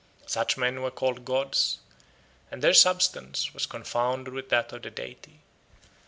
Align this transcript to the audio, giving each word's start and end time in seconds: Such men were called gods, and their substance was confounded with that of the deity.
Such 0.25 0.57
men 0.57 0.81
were 0.81 0.89
called 0.89 1.25
gods, 1.25 1.77
and 2.49 2.63
their 2.63 2.73
substance 2.73 3.53
was 3.53 3.67
confounded 3.67 4.33
with 4.33 4.49
that 4.49 4.73
of 4.73 4.81
the 4.81 4.89
deity. 4.89 5.41